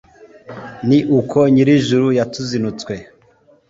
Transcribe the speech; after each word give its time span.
ni 0.87 0.99
uko 1.19 1.37
nyir'ijuru 1.53 2.07
yatuzinutswe 2.17 2.93